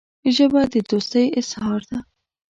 ژبه 0.35 0.61
د 0.73 0.75
دوستۍ 0.89 1.25
اظهار 1.39 1.81
ده 1.89 1.99